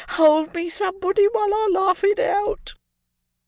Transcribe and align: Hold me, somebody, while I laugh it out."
Hold 0.17 0.55
me, 0.55 0.67
somebody, 0.67 1.27
while 1.27 1.53
I 1.53 1.69
laugh 1.73 2.03
it 2.03 2.17
out." 2.17 2.73